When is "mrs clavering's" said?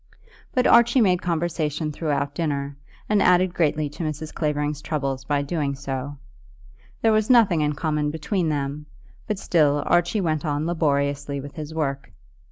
4.03-4.81